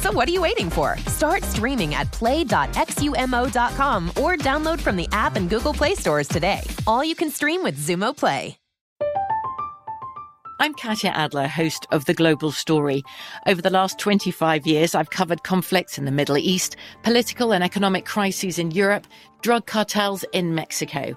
[0.00, 0.96] So what are you waiting for?
[1.06, 6.62] Start streaming at play.xumo.com or download from the app and Google Play stores today.
[6.86, 8.56] All you can stream with Xumo Play.
[10.62, 13.02] I'm Katya Adler, host of The Global Story.
[13.46, 18.04] Over the last 25 years, I've covered conflicts in the Middle East, political and economic
[18.04, 19.06] crises in Europe,
[19.40, 21.16] drug cartels in Mexico.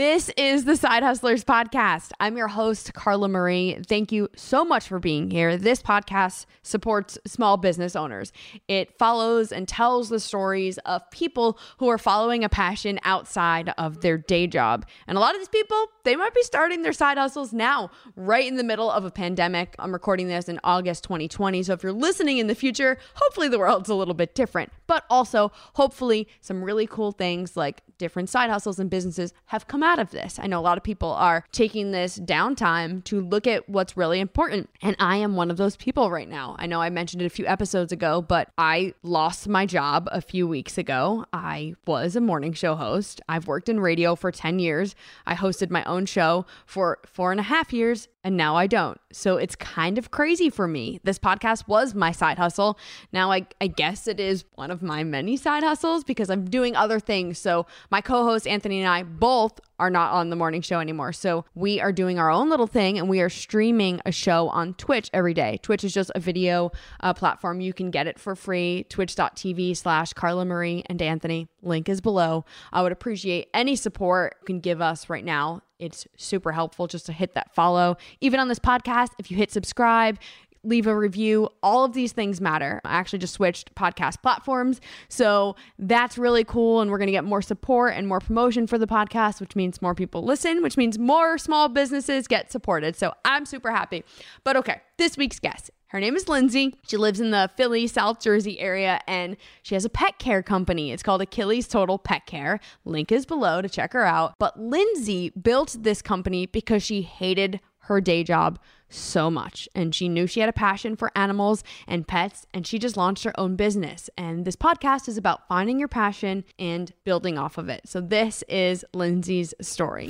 [0.00, 2.12] This is the Side Hustlers podcast.
[2.18, 3.76] I'm your host, Carla Marie.
[3.86, 5.58] Thank you so much for being here.
[5.58, 8.32] This podcast supports small business owners.
[8.66, 14.00] It follows and tells the stories of people who are following a passion outside of
[14.00, 14.86] their day job.
[15.06, 18.46] And a lot of these people, they might be starting their side hustles now, right
[18.46, 19.76] in the middle of a pandemic.
[19.78, 21.62] I'm recording this in August 2020.
[21.64, 24.72] So if you're listening in the future, hopefully the world's a little bit different.
[24.86, 29.84] But also, hopefully, some really cool things like different side hustles and businesses have come
[29.84, 30.40] out of this.
[30.42, 34.18] I know a lot of people are taking this downtime to look at what's really
[34.18, 34.68] important.
[34.82, 36.56] And I am one of those people right now.
[36.58, 40.20] I know I mentioned it a few episodes ago, but I lost my job a
[40.20, 41.26] few weeks ago.
[41.32, 43.20] I was a morning show host.
[43.28, 44.96] I've worked in radio for 10 years.
[45.26, 49.00] I hosted my own show for four and a half years and now I don't.
[49.12, 51.00] So it's kind of crazy for me.
[51.04, 52.78] This podcast was my side hustle.
[53.12, 56.76] Now I, I guess it is one of my many side hustles because I'm doing
[56.76, 57.38] other things.
[57.38, 61.12] So my co host Anthony and I both are not on the morning show anymore.
[61.12, 64.74] So we are doing our own little thing and we are streaming a show on
[64.74, 65.58] Twitch every day.
[65.62, 67.62] Twitch is just a video uh, platform.
[67.62, 68.84] You can get it for free.
[68.90, 71.48] Twitch.tv slash Carla Marie and Anthony.
[71.62, 72.44] Link is below.
[72.70, 75.62] I would appreciate any support you can give us right now.
[75.80, 77.96] It's super helpful just to hit that follow.
[78.20, 80.18] Even on this podcast, if you hit subscribe,
[80.62, 81.48] leave a review.
[81.62, 82.80] All of these things matter.
[82.84, 84.80] I actually just switched podcast platforms.
[85.08, 86.80] So that's really cool.
[86.80, 89.80] And we're going to get more support and more promotion for the podcast, which means
[89.80, 92.96] more people listen, which means more small businesses get supported.
[92.96, 94.04] So I'm super happy.
[94.44, 95.70] But okay, this week's guest.
[95.90, 96.76] Her name is Lindsay.
[96.86, 100.92] She lives in the Philly, South Jersey area, and she has a pet care company.
[100.92, 102.60] It's called Achilles Total Pet Care.
[102.84, 104.34] Link is below to check her out.
[104.38, 107.58] But Lindsay built this company because she hated
[107.94, 108.58] her day job
[108.88, 109.68] so much.
[109.74, 113.24] And she knew she had a passion for animals and pets, and she just launched
[113.24, 114.10] her own business.
[114.16, 117.82] And this podcast is about finding your passion and building off of it.
[117.88, 120.08] So, this is Lindsay's story.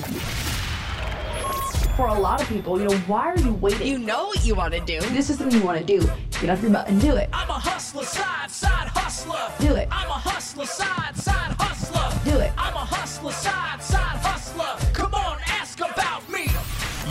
[1.96, 3.86] For a lot of people, you know, why are you waiting?
[3.86, 5.00] You know what you want to do.
[5.10, 6.00] This is something you want to do.
[6.40, 7.28] Get off your butt and do it.
[7.32, 9.52] I'm a hustler, side, side hustler.
[9.58, 9.88] Do it.
[9.90, 12.30] I'm a hustler, side, side hustler.
[12.30, 12.52] Do it.
[12.56, 14.19] I'm a hustler, side, side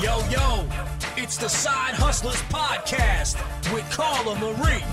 [0.09, 0.67] Yo, yo,
[1.17, 3.35] it's the Side Hustlers Podcast
[3.71, 4.83] with Carla Marie.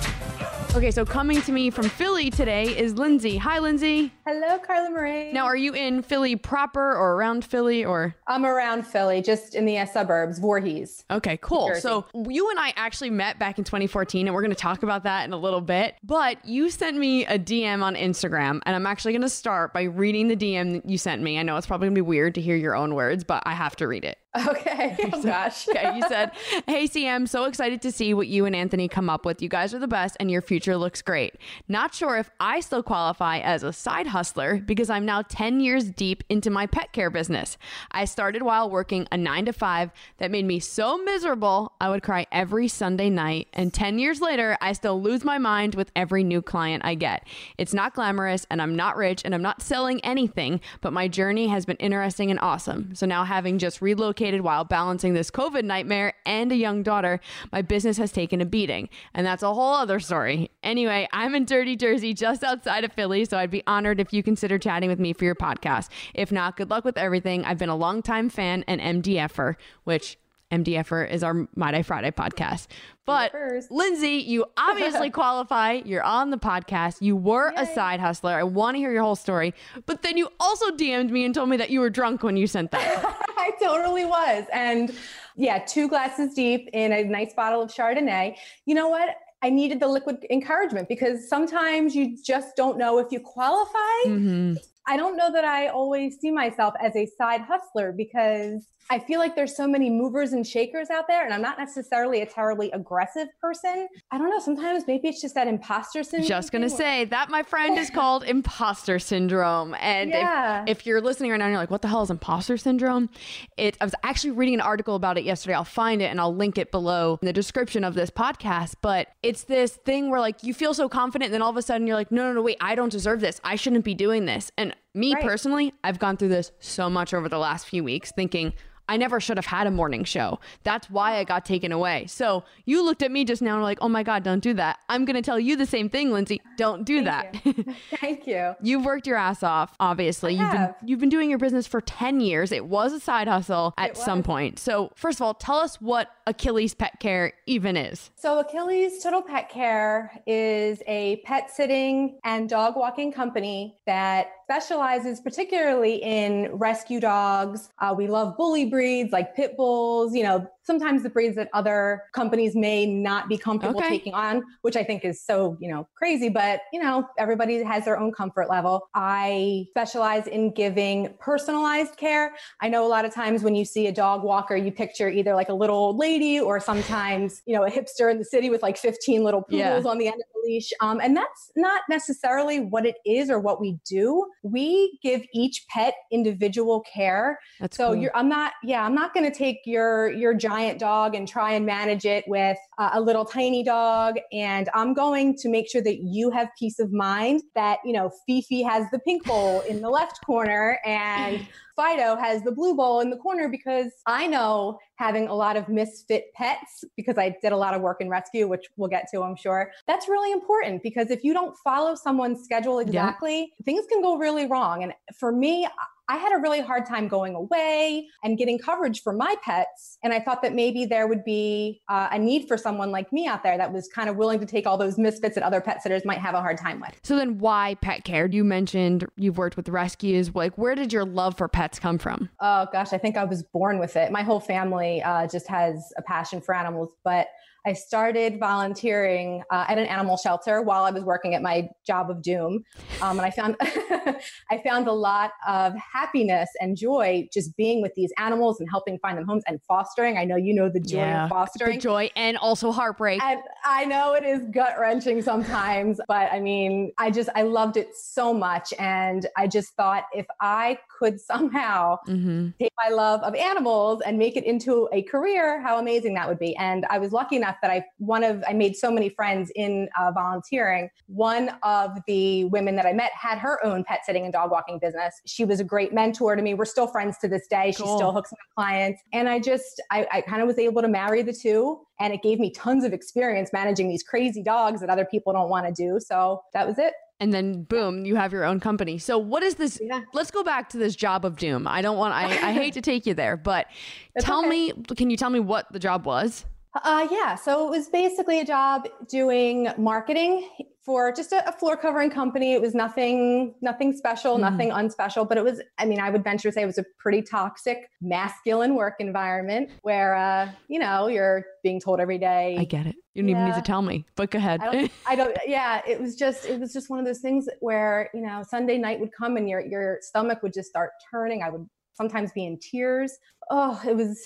[0.76, 3.38] Okay, so coming to me from Philly today is Lindsay.
[3.38, 4.12] Hi, Lindsay.
[4.26, 5.32] Hello, Carla Marie.
[5.32, 8.14] Now, are you in Philly proper or around Philly or?
[8.26, 11.06] I'm around Philly, just in the uh, suburbs, Voorhees.
[11.10, 11.74] Okay, cool.
[11.76, 15.04] So you and I actually met back in 2014, and we're going to talk about
[15.04, 15.94] that in a little bit.
[16.04, 19.84] But you sent me a DM on Instagram, and I'm actually going to start by
[19.84, 21.38] reading the DM that you sent me.
[21.38, 23.54] I know it's probably going to be weird to hear your own words, but I
[23.54, 24.18] have to read it.
[24.48, 24.96] Okay.
[25.12, 25.68] Oh, gosh.
[25.68, 26.32] okay, you said,
[26.66, 29.40] Hey, CM, so excited to see what you and Anthony come up with.
[29.40, 31.36] You guys are the best, and your future looks great.
[31.68, 35.84] Not sure if I still qualify as a side hustler because I'm now 10 years
[35.84, 37.56] deep into my pet care business.
[37.92, 42.02] I started while working a nine to five that made me so miserable, I would
[42.02, 43.48] cry every Sunday night.
[43.52, 47.26] And 10 years later, I still lose my mind with every new client I get.
[47.58, 51.48] It's not glamorous, and I'm not rich, and I'm not selling anything, but my journey
[51.48, 52.94] has been interesting and awesome.
[52.94, 57.20] So now, having just relocated while balancing this COVID nightmare and a young daughter,
[57.52, 58.88] my business has taken a beating.
[59.14, 60.50] And that's a whole other story.
[60.62, 64.22] Anyway, I'm in Dirty Jersey, just outside of Philly, so I'd be honored if you
[64.22, 65.88] consider chatting with me for your podcast.
[66.14, 67.44] If not, good luck with everything.
[67.44, 70.18] I've been a longtime fan and MDFer, which
[70.50, 72.68] MDFer is our My Day Friday podcast.
[73.04, 73.32] But.
[73.70, 75.80] Lindsay, you obviously qualify.
[75.84, 77.02] You're on the podcast.
[77.02, 78.32] You were a side hustler.
[78.32, 79.54] I want to hear your whole story.
[79.86, 82.46] But then you also DM'd me and told me that you were drunk when you
[82.46, 83.04] sent that.
[83.38, 84.44] I totally was.
[84.52, 84.94] And
[85.36, 88.36] yeah, two glasses deep in a nice bottle of Chardonnay.
[88.64, 89.16] You know what?
[89.42, 94.04] I needed the liquid encouragement because sometimes you just don't know if you qualify.
[94.06, 94.54] Mm-hmm.
[94.88, 99.18] I don't know that I always see myself as a side hustler because I feel
[99.18, 102.70] like there's so many movers and shakers out there, and I'm not necessarily a terribly
[102.70, 103.88] aggressive person.
[104.12, 104.38] I don't know.
[104.38, 106.28] Sometimes maybe it's just that imposter syndrome.
[106.28, 109.74] Just gonna say that, my friend, is called imposter syndrome.
[109.80, 110.62] And Yeah.
[110.68, 113.10] if, if you're listening right now and you're like, what the hell is imposter syndrome?
[113.56, 115.54] It I was actually reading an article about it yesterday.
[115.54, 118.74] I'll find it and I'll link it below in the description of this podcast.
[118.82, 121.62] But it's this thing where like you feel so confident, and then all of a
[121.62, 123.40] sudden you're like, no, no, no, wait, I don't deserve this.
[123.42, 124.52] I shouldn't be doing this.
[124.56, 125.24] And me Right.
[125.24, 128.52] personally, I've gone through this so much over the last few weeks, thinking.
[128.88, 130.38] I never should have had a morning show.
[130.62, 132.06] That's why I got taken away.
[132.06, 134.54] So you looked at me just now and were like, oh my God, don't do
[134.54, 134.78] that.
[134.88, 136.40] I'm going to tell you the same thing, Lindsay.
[136.56, 137.36] Don't do that.
[138.00, 138.54] Thank you.
[138.62, 140.34] You've worked your ass off, obviously.
[140.34, 142.52] you've been you've been doing your business for 10 years.
[142.52, 144.58] It was a side hustle at some point.
[144.58, 148.10] So, first of all, tell us what Achilles Pet Care even is.
[148.16, 155.20] So, Achilles Total Pet Care is a pet sitting and dog walking company that specializes
[155.20, 157.70] particularly in rescue dogs.
[157.80, 162.02] Uh, we love bully breeds like pit bulls, you know, sometimes the breeds that other
[162.12, 163.88] companies may not be comfortable Okay.
[163.90, 167.84] taking on, which I think is so, you know, crazy, but, you know, everybody has
[167.84, 168.88] their own comfort level.
[168.94, 172.34] I specialize in giving personalized care.
[172.60, 175.34] I know a lot of times when you see a dog walker, you picture either
[175.34, 178.62] like a little old lady or sometimes, you know, a hipster in the city with
[178.62, 179.90] like 15 little poodles Yeah.
[179.90, 180.72] on the end of the leash.
[180.80, 184.26] Um, and that's not necessarily what it is or what we do.
[184.42, 187.38] We give each pet individual care.
[187.60, 187.96] That's So cool.
[187.96, 191.52] you're, I'm not, yeah, I'm not going to take your your giant dog and try
[191.52, 194.14] and manage it with a little tiny dog.
[194.32, 198.10] And I'm going to make sure that you have peace of mind that you know
[198.26, 203.00] Fifi has the pink bowl in the left corner and Fido has the blue bowl
[203.00, 207.52] in the corner because I know having a lot of misfit pets because I did
[207.52, 209.70] a lot of work in rescue, which we'll get to, I'm sure.
[209.86, 214.46] That's really important because if you don't follow someone's schedule exactly, things can go really
[214.46, 214.84] wrong.
[214.84, 215.68] And for me,
[216.08, 219.98] I had a really hard time going away and getting coverage for my pets.
[220.04, 223.26] And I thought that maybe there would be uh, a need for someone like me
[223.26, 225.82] out there that was kind of willing to take all those misfits that other pet
[225.82, 226.98] sitters might have a hard time with.
[227.02, 228.26] so then why pet care?
[228.26, 230.34] You mentioned you've worked with rescues.
[230.34, 232.28] Like where did your love for pets come from?
[232.40, 234.12] Oh gosh, I think I was born with it.
[234.12, 237.26] My whole family uh, just has a passion for animals, but
[237.66, 242.10] I started volunteering uh, at an animal shelter while I was working at my job
[242.10, 242.64] of doom,
[243.02, 247.92] um, and I found I found a lot of happiness and joy just being with
[247.94, 250.16] these animals and helping find them homes and fostering.
[250.16, 251.80] I know you know the joy of The fostering.
[251.80, 253.22] joy and also heartbreak.
[253.22, 257.76] And I know it is gut wrenching sometimes, but I mean, I just, I loved
[257.76, 258.72] it so much.
[258.78, 262.50] And I just thought if I could somehow mm-hmm.
[262.60, 266.38] take my love of animals and make it into a career, how amazing that would
[266.38, 266.56] be.
[266.56, 269.88] And I was lucky enough that I, one of, I made so many friends in
[269.98, 270.88] uh, volunteering.
[271.06, 274.78] One of the women that I met had her own pet sitting and dog walking
[274.78, 275.14] business.
[275.26, 276.54] She was a great mentor to me.
[276.54, 277.68] We're still friends to this day.
[277.72, 279.02] She still hooks me with clients.
[279.12, 281.80] And I just, I, I kind of was able to marry the two.
[282.00, 285.48] And it gave me tons of experience managing these crazy dogs that other people don't
[285.48, 285.98] want to do.
[286.00, 286.92] So that was it.
[287.18, 288.98] and then boom, you have your own company.
[288.98, 289.78] So what is this?
[289.82, 290.02] Yeah.
[290.12, 291.66] Let's go back to this job of doom.
[291.66, 292.12] I don't want.
[292.14, 293.66] I, I hate to take you there, but
[294.14, 294.48] That's tell okay.
[294.48, 294.72] me.
[294.96, 296.44] Can you tell me what the job was?
[296.84, 300.48] Uh, yeah, so it was basically a job doing marketing
[300.84, 302.52] for just a, a floor covering company.
[302.52, 304.40] It was nothing, nothing special, Mhm.
[304.40, 306.84] nothing unspecial, but it was, I mean, I would venture to say it was a
[306.98, 312.56] pretty toxic, masculine work environment where, uh, you know, you're being told every day.
[312.58, 312.96] I get it.
[313.14, 314.60] You don't even need to tell me, but go ahead.
[314.60, 317.48] I don't, I don't, yeah, it was just, it was just one of those things
[317.60, 321.42] where, you know, Sunday night would come and your, your stomach would just start turning.
[321.42, 323.18] I would sometimes be in tears.
[323.50, 324.24] Oh, it was,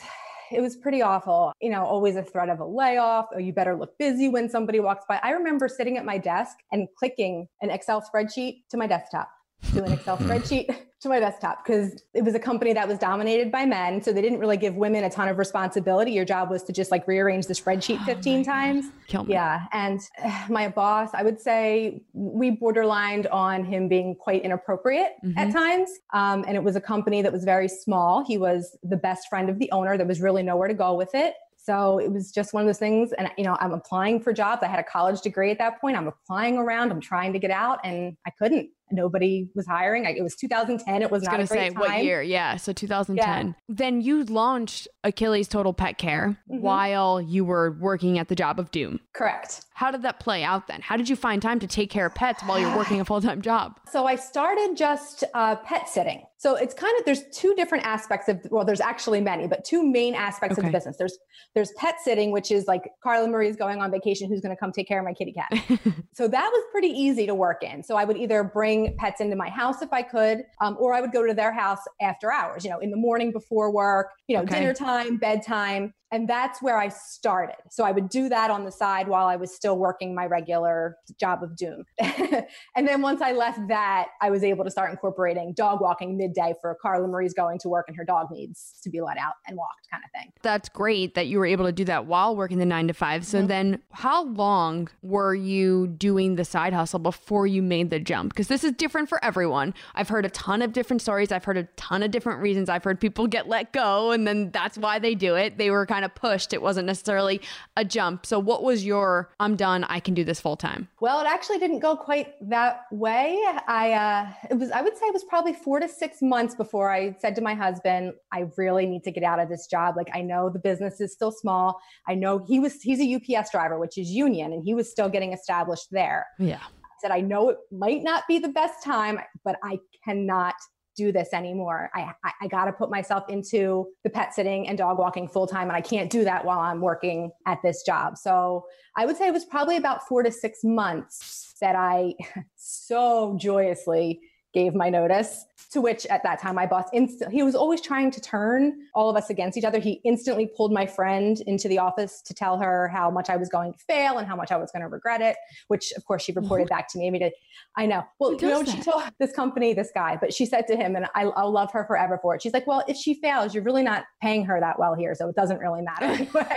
[0.50, 1.52] it was pretty awful.
[1.60, 3.26] You know, always a threat of a layoff.
[3.34, 5.20] Oh, you better look busy when somebody walks by.
[5.22, 9.30] I remember sitting at my desk and clicking an Excel spreadsheet to my desktop,
[9.72, 13.50] to an Excel spreadsheet to my desktop because it was a company that was dominated
[13.52, 14.02] by men.
[14.02, 16.12] So they didn't really give women a ton of responsibility.
[16.12, 18.52] Your job was to just like rearrange the spreadsheet Oh 15 my God.
[18.52, 18.86] times.
[19.06, 19.32] Kill me.
[19.34, 19.60] Yeah.
[19.72, 20.00] And
[20.48, 25.52] my boss, I would say we borderlined on him being quite inappropriate at Mhm.
[25.52, 25.90] times.
[26.12, 28.24] Um, and it was a company that was very small.
[28.26, 29.96] He was the best friend of the owner.
[29.96, 31.34] There was really nowhere to go with it.
[31.62, 33.12] So it was just one of those things.
[33.12, 34.62] And, you know, I'm applying for jobs.
[34.62, 35.96] I had a college degree at that point.
[35.96, 36.90] I'm applying around.
[36.90, 38.70] I'm trying to get out and I couldn't.
[38.92, 40.06] Nobody was hiring.
[40.06, 41.02] I, it was 2010.
[41.02, 41.50] It was, not a great time.
[41.50, 41.96] I was not going to say time.
[41.96, 42.22] what year?
[42.22, 43.54] Yeah, so 2010.
[43.68, 46.60] Then you launched Achilles Total Pet Care Mhm.
[46.60, 49.00] while you were working at the job of doom.
[49.14, 49.64] Correct.
[49.80, 50.82] How did that play out then?
[50.82, 53.40] How did you find time to take care of pets while you're working a full-time
[53.40, 53.80] job?
[53.90, 56.22] So I started just uh, pet sitting.
[56.36, 59.82] So it's kind of there's two different aspects of well, there's actually many, but two
[59.82, 60.96] main aspects of the business.
[60.98, 61.18] There's
[61.54, 64.28] there's pet sitting, which is like Carla Marie's going on vacation.
[64.28, 65.52] Who's going to come take care of my kitty cat?
[66.14, 67.82] so that was pretty easy to work in.
[67.82, 71.02] So I would either bring pets into my house if I could, um, or I
[71.02, 72.64] would go to their house after hours.
[72.64, 74.08] You know, in the morning before work.
[74.26, 74.60] You know, Okay.
[74.60, 75.92] dinner time, bedtime.
[76.12, 77.56] And that's where I started.
[77.70, 80.96] So I would do that on the side while I was still working my regular
[81.18, 81.84] job of doom.
[82.00, 86.54] and then once I left that, I was able to start incorporating dog walking midday
[86.60, 89.56] for Carla Marie's going to work and her dog needs to be let out and
[89.56, 90.32] walked kind of thing.
[90.42, 93.26] That's great that you were able to do that while working the 9 to 5.
[93.26, 93.48] So Mhm.
[93.48, 98.32] then how long were you doing the side hustle before you made the jump?
[98.32, 99.74] Because this is different for everyone.
[99.94, 101.32] I've heard a ton of different stories.
[101.32, 102.68] I've heard a ton of different reasons.
[102.68, 105.58] I've heard people get let go and then that's why they do it.
[105.58, 106.52] They were kind of pushed.
[106.52, 107.40] It wasn't necessarily
[107.76, 108.26] a jump.
[108.26, 110.88] So what was your I'm done, I can do this full time?
[111.00, 113.38] Well, it actually didn't go quite that way.
[113.68, 116.90] I uh, it was I would say it was probably four to six months before
[116.90, 119.96] I said to my husband, I really need to get out of this job.
[119.98, 121.78] Like I know the business is still small.
[122.08, 125.10] I know he was he's a UPS driver, which is union, and he was still
[125.10, 126.26] getting established there.
[126.38, 126.62] Yeah.
[126.62, 130.54] I said, I know it might not be the best time, but I cannot
[131.00, 131.90] do this anymore.
[131.94, 135.46] I, I, I got to put myself into the pet sitting and dog walking full
[135.46, 138.18] time, and I can't do that while I'm working at this job.
[138.18, 138.66] So
[138.96, 142.14] I would say it was probably about four to six months that I
[142.56, 144.20] so joyously
[144.52, 145.46] gave my notice.
[145.72, 149.08] To which at that time my boss inst- he was always trying to turn all
[149.08, 149.78] of us against each other.
[149.78, 153.48] He instantly pulled my friend into the office to tell her how much I was
[153.48, 155.36] going to fail and how much I was going to regret it.
[155.68, 157.36] Which of course she reported back to me immediately.
[157.76, 158.02] I know.
[158.18, 158.84] Well, you know what she that?
[158.84, 161.84] told this company, this guy, but she said to him, and I, I'll love her
[161.84, 162.42] forever for it.
[162.42, 165.28] She's like, well, if she fails, you're really not paying her that well here, so
[165.28, 166.56] it doesn't really matter anyway.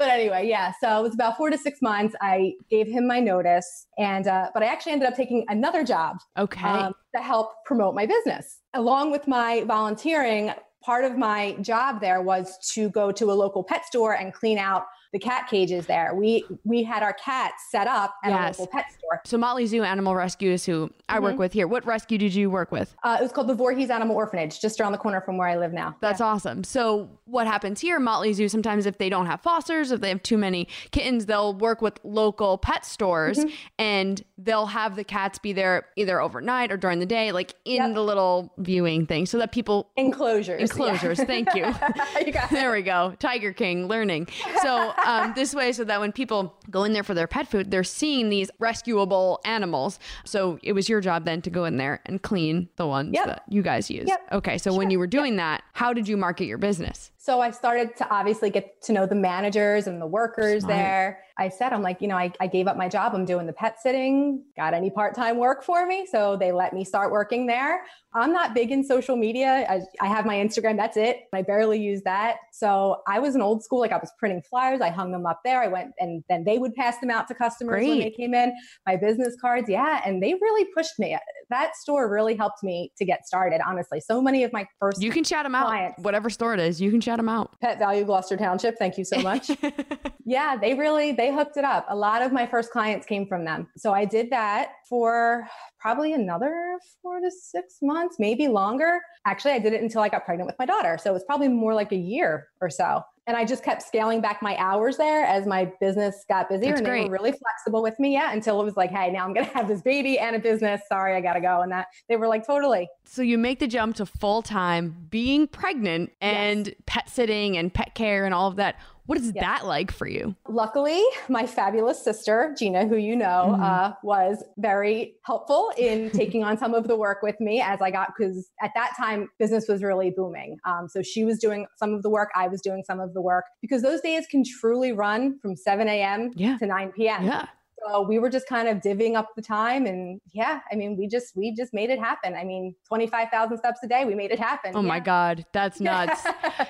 [0.00, 0.72] But anyway, yeah.
[0.82, 2.16] So it was about four to six months.
[2.22, 6.16] I gave him my notice, and uh, but I actually ended up taking another job
[6.38, 6.66] Okay.
[6.66, 8.60] um, to help promote my business.
[8.72, 10.52] Along with my volunteering,
[10.82, 14.56] part of my job there was to go to a local pet store and clean
[14.56, 16.14] out the cat cages there.
[16.14, 18.58] We we had our cats set up at Yes.
[18.58, 19.20] a local pet store.
[19.24, 21.66] so Motley Zoo Animal Rescue is who I work with here.
[21.66, 22.94] What rescue did you work with?
[23.02, 25.56] Uh, it was called the Voorhees Animal Orphanage, just around the corner from where I
[25.56, 25.96] live now.
[26.00, 26.62] That's awesome.
[26.62, 30.22] So what happens here, Motley Zoo, sometimes if they don't have fosters, if they have
[30.22, 33.48] too many kittens, they'll work with local pet stores Mm-hmm.
[33.78, 37.76] and they'll have the cats be there either overnight or during the day, like in
[37.82, 37.94] Yep.
[37.94, 40.60] the little viewing thing so that people Enclosures.
[40.62, 41.18] enclosures.
[41.18, 41.24] yeah.
[41.24, 41.66] Thank you.
[42.26, 43.14] you there we go.
[43.18, 44.28] Tiger King learning.
[44.62, 47.70] So um, this way, so that when people go in there for their pet food,
[47.70, 49.98] they're seeing these rescuable animals.
[50.24, 53.26] So it was your job then to go in there and clean the ones Yep.
[53.26, 54.08] that you guys use.
[54.08, 54.28] Yep.
[54.32, 54.58] Okay.
[54.58, 57.10] So when you were doing that, how did you market your business?
[57.22, 60.74] So I started to obviously get to know the managers and the workers Smart.
[60.74, 61.24] there.
[61.36, 63.14] I said, I'm like, you know, I, I gave up my job.
[63.14, 64.42] I'm doing the pet sitting.
[64.56, 66.06] Got any part time work for me?
[66.10, 67.82] So they let me start working there.
[68.14, 69.66] I'm not big in social media.
[69.68, 70.76] I, I have my Instagram.
[70.76, 71.20] That's it.
[71.32, 72.38] I barely use that.
[72.52, 73.80] So I was an old school.
[73.80, 74.80] Like I was printing flyers.
[74.80, 75.62] I hung them up there.
[75.62, 78.54] I went and then they would pass them out to customers when they came in.
[78.86, 79.68] My business cards.
[79.68, 80.02] Yeah.
[80.04, 81.16] And they really pushed me.
[81.50, 84.00] That store really helped me to get started, honestly.
[84.00, 85.66] So many of my first You can shout them out.
[85.66, 86.02] Clients.
[86.02, 87.58] Whatever store it is, you can shout them out.
[87.60, 88.78] Pet Valu Gloucester Township.
[88.78, 89.50] Thank you so much.
[90.24, 91.86] yeah, they really they hooked it up.
[91.88, 93.66] A lot of my first clients came from them.
[93.76, 95.46] So I did that for
[95.80, 99.00] probably another 4 to 6 months, maybe longer.
[99.26, 100.98] Actually, I did it until I got pregnant with my daughter.
[101.02, 103.02] So it was probably more like a year or so.
[103.30, 106.70] And I just kept scaling back my hours there as my business got busier.
[106.70, 107.08] That's and they great.
[107.08, 108.12] were really flexible with me.
[108.12, 108.32] Yeah.
[108.32, 110.80] Until it was like, hey, now I'm going to have this baby and a business.
[110.88, 111.60] Sorry, I got to go.
[111.60, 112.88] And that they were like, totally.
[113.04, 117.94] So you make the jump to full time being pregnant and pet sitting and pet
[117.94, 118.80] care and all of that.
[119.10, 119.42] What is Yes.
[119.44, 120.36] that like for you?
[120.48, 123.60] Luckily, my fabulous sister, Gina, who you know, Mhm.
[123.60, 127.90] uh, was very helpful in taking on some of the work with me as I
[127.90, 130.58] got, because at that time, business was really booming.
[130.64, 133.20] Um, so she was doing some of the work, I was doing some of the
[133.20, 136.30] work, because those days can truly run from 7 a.m.
[136.36, 136.56] Yeah.
[136.58, 137.24] to 9 p.m.
[137.24, 137.46] Yeah.
[137.86, 141.08] So we were just kind of divvying up the time, and yeah, I mean, we
[141.08, 142.34] just we just made it happen.
[142.34, 144.72] I mean, 25,000 steps a day, we made it happen.
[144.74, 146.22] Oh my God, that's nuts.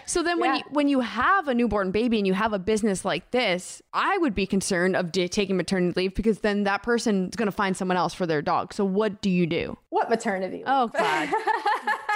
[0.06, 0.56] So then when Yeah.
[0.58, 4.18] you when you have a newborn baby and you have a business like this, I
[4.18, 7.52] would be concerned of da- taking maternity leave because then that person is going to
[7.52, 8.72] find someone else for their dog.
[8.72, 9.76] So what do you do?
[9.90, 10.58] What maternity?
[10.58, 10.64] leave?
[10.66, 11.28] Oh, God.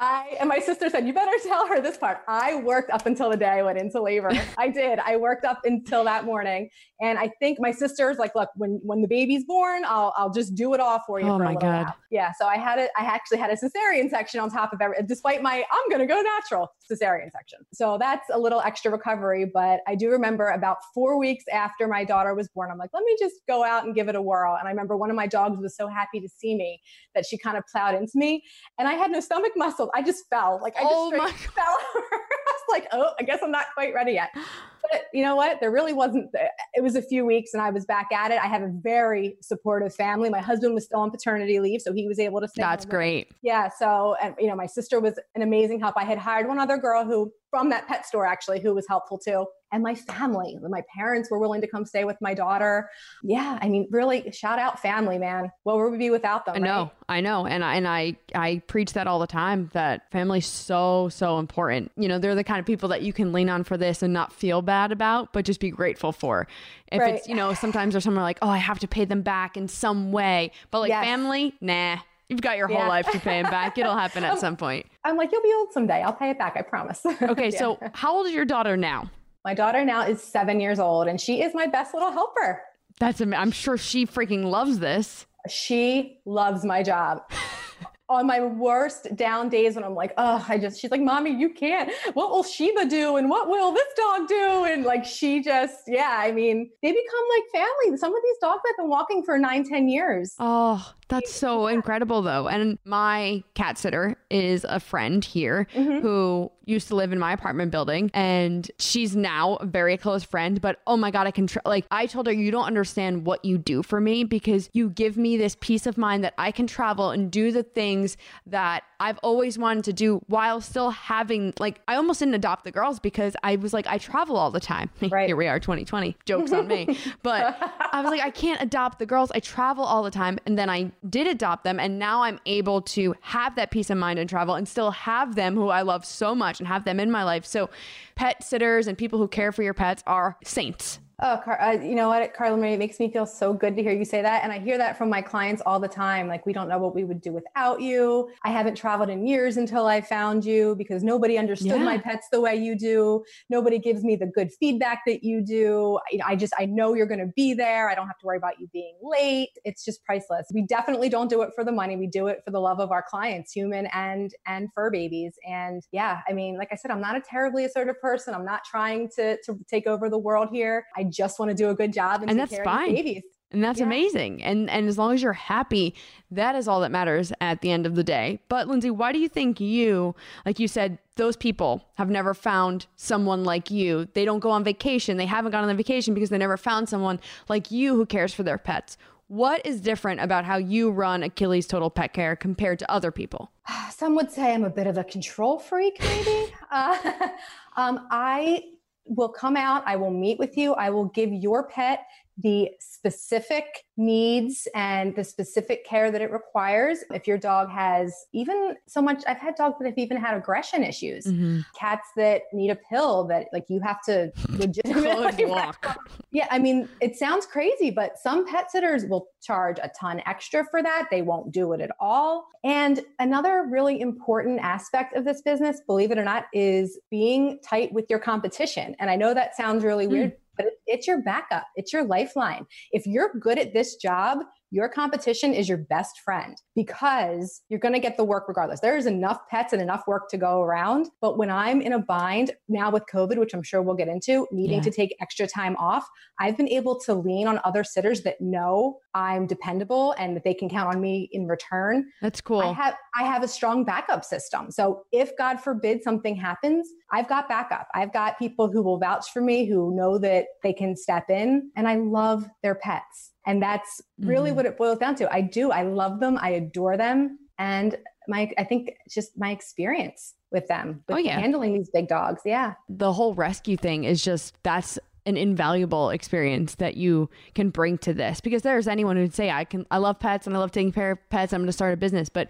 [0.00, 3.30] I and my sister said, "You better tell her this part." I worked up until
[3.30, 4.30] the day I went into labor.
[4.58, 4.98] I did.
[4.98, 9.02] I worked up until that morning, and I think my sister's like, "Look, when when
[9.02, 11.86] the baby's born, I'll I'll just do it all for you." Oh, for my God.
[11.86, 12.32] while." Yeah.
[12.38, 12.90] So I had it.
[12.96, 16.06] I actually had a cesarean section on top of every, despite my I'm going to
[16.06, 17.58] go natural cesarean section.
[17.72, 19.50] So that's a little extra recovery.
[19.52, 23.02] But I do remember about four weeks after my daughter was born, I'm like, let
[23.04, 24.56] me just go out and give it a whirl.
[24.58, 26.80] And I remember one of my dogs was so happy to see me
[27.14, 28.44] that she kind of plowed into me
[28.78, 29.87] and I had no stomach muscle.
[29.94, 30.58] I just fell.
[30.62, 31.78] Like I just Oh straight my fell.
[31.96, 32.06] Over.
[32.12, 34.30] I was like, oh, I guess I'm not quite ready yet.
[34.34, 35.60] But you know what?
[35.60, 36.30] There really wasn't.
[36.74, 38.38] It was a few weeks, and I was back at it.
[38.42, 40.30] I have a very supportive family.
[40.30, 42.62] My husband was still on paternity leave, so he was able to stay.
[42.62, 43.28] That's home great.
[43.42, 43.68] yeah.
[43.68, 45.94] So, and you know, my sister was an amazing help.
[45.96, 49.18] I had hired one other girl who from that pet store actually who was helpful
[49.18, 49.46] too.
[49.70, 52.88] And my family, my parents were willing to come stay with my daughter.
[53.22, 53.58] Yeah.
[53.60, 55.50] I mean, really shout out family, man.
[55.64, 56.56] What would we be without them?
[56.56, 56.90] I know, right?
[57.10, 59.68] I know, and I, and I I preach that all the time.
[59.74, 61.92] That family's so so important.
[61.96, 64.12] You know, they're the kind of people that you can lean on for this and
[64.12, 66.48] not feel bad about, but just be grateful for.
[66.90, 67.14] If Right.
[67.16, 69.68] it's you know, sometimes there's someone like, oh, I have to pay them back in
[69.68, 71.04] some way, but like Yes.
[71.04, 71.98] family, nah.
[72.28, 72.88] You've got your whole Yeah.
[72.88, 73.78] life to pay them back.
[73.78, 74.86] It'll happen at some point.
[75.04, 76.02] I'm like, you'll be old someday.
[76.02, 76.56] I'll pay it back.
[76.56, 77.04] I promise.
[77.22, 77.58] Okay, Yeah.
[77.58, 79.10] so how old is your daughter now?
[79.44, 82.60] my daughter now is seven years old and she is my best little helper.
[82.98, 85.24] That's am- I'm sure she freaking loves this.
[85.48, 87.22] She loves my job.
[88.10, 91.50] On my worst down days when I'm like, oh, I just, she's like, mommy, you
[91.50, 91.90] can't.
[92.14, 93.16] What will Sheba do?
[93.16, 94.64] And what will this dog do?
[94.64, 97.96] And like, she just, yeah, I mean, they become like family.
[97.98, 100.34] Some of these dogs I've been walking for nine, ten years.
[100.38, 102.48] Oh, that's so incredible, though.
[102.48, 106.00] And my cat sitter is a friend here Mm-hmm.
[106.00, 110.60] who used to live in my apartment building, and she's now a very close friend.
[110.60, 113.42] But oh my God, I can, tr- like, I told her, you don't understand what
[113.44, 116.66] you do for me because you give me this peace of mind that I can
[116.66, 121.80] travel and do the things that I've always wanted to do while still having, like,
[121.88, 124.90] I almost didn't adopt the girls because I was like, I travel all the time.
[125.10, 125.26] Right.
[125.26, 126.16] Here we are, 2020.
[126.26, 126.98] Jokes on me.
[127.22, 127.56] But
[127.92, 129.30] I was like, I can't adopt the girls.
[129.34, 130.38] I travel all the time.
[130.44, 131.78] And then I did adopt them.
[131.78, 135.34] And now I'm able to have that peace of mind and travel and still have
[135.34, 137.44] them who I love so much and have them in my life.
[137.44, 137.70] So
[138.14, 141.00] pet sitters and people who care for your pets are saints.
[141.20, 143.82] Oh, Car- uh, you know what, Carla Marie, it makes me feel so good to
[143.82, 144.44] hear you say that.
[144.44, 146.28] And I hear that from my clients all the time.
[146.28, 148.30] Like, we don't know what we would do without you.
[148.44, 151.82] I haven't traveled in years until I found you because nobody understood Yeah.
[151.82, 153.24] my pets the way you do.
[153.50, 155.98] Nobody gives me the good feedback that you do.
[156.12, 157.90] I, I just, I know you're going to be there.
[157.90, 159.50] I don't have to worry about you being late.
[159.64, 160.46] It's just priceless.
[160.54, 161.96] We definitely don't do it for the money.
[161.96, 165.34] We do it for the love of our clients, human and, and fur babies.
[165.44, 168.34] And yeah, I mean, like I said, I'm not a terribly assertive person.
[168.34, 170.86] I'm not trying to, to take over the world here.
[170.96, 172.94] I just want to do a good job and, And take that's care of fine.
[172.94, 173.22] babies.
[173.50, 173.86] And that's Yeah.
[173.86, 174.42] amazing.
[174.42, 175.94] And and as long as you're happy,
[176.30, 178.40] that is all that matters at the end of the day.
[178.50, 182.86] But Lindsay, why do you think you, like you said, those people have never found
[182.96, 184.06] someone like you?
[184.12, 185.16] They don't go on vacation.
[185.16, 188.42] They haven't gone on vacation because they never found someone like you who cares for
[188.42, 188.98] their pets.
[189.28, 193.50] What is different about how you run Achilles Total Pet Care compared to other people?
[193.90, 196.52] some would say I'm a bit of a control freak, maybe.
[196.70, 196.96] uh,
[197.78, 198.64] um, I
[199.08, 202.06] will come out, I will meet with you, I will give your pet
[202.40, 207.00] the specific needs and the specific care that it requires.
[207.12, 210.84] If your dog has even so much, I've had dogs that have even had aggression
[210.84, 211.60] issues, mm-hmm.
[211.78, 215.98] cats that need a pill that like you have to legitimately luck.
[216.30, 220.64] yeah, I mean, it sounds crazy, but some pet sitters will charge a ton extra
[220.70, 221.08] for that.
[221.10, 222.46] They won't do it at all.
[222.62, 227.92] And another really important aspect of this business, believe it or not, is being tight
[227.92, 228.94] with your competition.
[229.00, 230.12] And I know that sounds really hmm.
[230.12, 232.66] weird, but it's your backup, it's your lifeline.
[232.92, 237.94] If you're good at this job, your competition is your best friend because you're going
[237.94, 238.80] to get the work regardless.
[238.80, 241.08] There is enough pets and enough work to go around.
[241.20, 244.46] But when I'm in a bind now with COVID, which I'm sure we'll get into,
[244.52, 244.82] needing Yeah.
[244.84, 246.06] to take extra time off,
[246.38, 250.54] I've been able to lean on other sitters that know I'm dependable and that they
[250.54, 252.06] can count on me in return.
[252.20, 252.60] That's cool.
[252.60, 254.70] I have I have a strong backup system.
[254.70, 257.88] So if God forbid something happens, I've got backup.
[257.94, 261.70] I've got people who will vouch for me who know that they can step in
[261.74, 263.32] and I love their pets.
[263.48, 264.56] And that's really Mhm.
[264.56, 265.32] what it boils down to.
[265.32, 265.70] I do.
[265.72, 266.38] I love them.
[266.40, 267.96] I adore them and
[268.28, 271.40] my I think just my experience with them with Oh, yeah.
[271.40, 272.42] handling these big dogs.
[272.44, 272.74] Yeah.
[272.88, 278.12] the whole rescue thing is just that's an invaluable experience that you can bring to
[278.14, 280.92] this because there's anyone who'd say I can I love pets and I love taking
[280.92, 282.48] care of pets I'm going to start a business but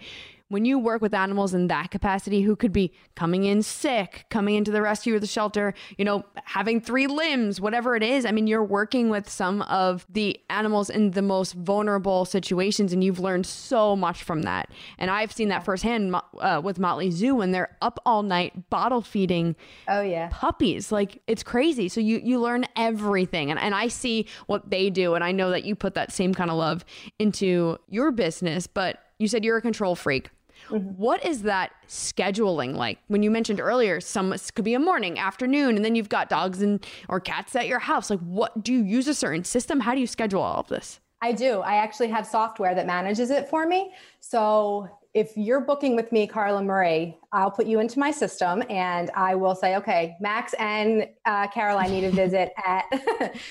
[0.48, 4.54] when you work with animals in that capacity who could be coming in sick coming
[4.54, 8.30] into the rescue or the shelter you know having three limbs whatever it is I
[8.32, 13.18] mean you're working with some of the animals in the most vulnerable situations and you've
[13.20, 14.70] learned so much from that.
[14.98, 19.02] And I've seen that firsthand uh, with Motley Zoo when they're up all night bottle
[19.02, 19.56] feeding
[19.88, 20.28] Oh yeah.
[20.32, 20.90] puppies.
[20.92, 21.88] Like it's crazy.
[21.88, 23.50] So you you learn everything.
[23.50, 26.34] And, and i see what they do and i know that you put that same
[26.34, 26.84] kind of love
[27.18, 30.30] into your business but you said you're a control freak
[30.70, 35.76] What is that scheduling like when you mentioned earlier some could be a morning afternoon
[35.76, 38.83] and then you've got dogs and or cats at your house like what do you
[38.83, 41.61] use a certain system how do you schedule all of this I do.
[41.61, 43.92] I actually have software that manages it for me.
[44.20, 49.11] So if you're booking with me, Carla Marie, I'll put you into my system and
[49.16, 52.85] I will say, okay, Max and uh, Caroline need a visit at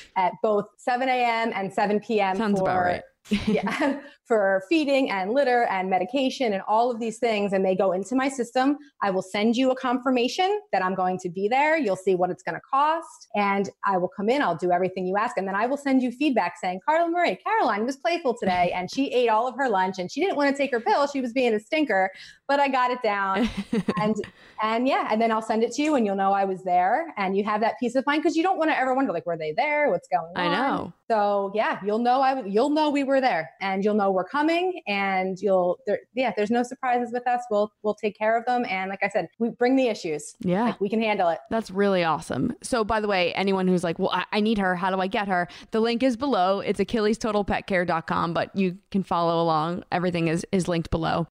[0.16, 1.52] at both 7 a.m.
[1.54, 2.38] and 7 p.m.
[2.38, 3.02] Sounds for, about right.
[3.46, 7.52] yeah, for feeding and litter and medication and all of these things.
[7.52, 8.78] And they go into my system.
[9.02, 11.78] I will send you a confirmation that I'm going to be there.
[11.78, 13.28] You'll see what it's going to cost.
[13.36, 15.38] And I will come in, I'll do everything you ask.
[15.38, 18.90] And then I will send you feedback saying, Carla Marie, Caroline was playful today and
[18.90, 21.08] she ate all of her lunch and she didn't want to take her pill.
[21.08, 22.12] She was being a stinker,
[22.48, 23.50] but I got it down.
[24.02, 24.16] and
[24.62, 27.14] and yeah, and then I'll send it to you and you'll know I was there
[27.18, 29.26] and you have that peace of mind because you don't want to ever wonder like
[29.26, 29.90] were they there?
[29.92, 30.54] What's going on?
[30.54, 30.94] I know.
[31.10, 34.82] So yeah, you'll know I you'll know we were there and you'll know we're coming
[34.88, 37.42] and you'll there yeah, there's no surprises with us.
[37.52, 40.36] We'll we'll take care of them and like I said, we bring the issues.
[40.40, 41.40] yeah Like we can handle it.
[41.50, 42.54] That's really awesome.
[42.62, 45.08] So, by the way, anyone who's like, well, I, I need her, how do I
[45.08, 45.48] get her?
[45.72, 46.60] The link is below.
[46.60, 49.84] It's AchillesTotalPetCare.com, but you can follow along.
[49.92, 51.28] Everything is, is linked below.